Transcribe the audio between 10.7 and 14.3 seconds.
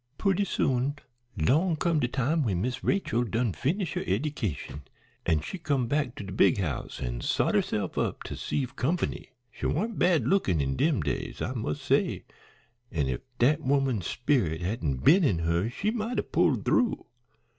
dem days, I mus' say, an' if dat woman's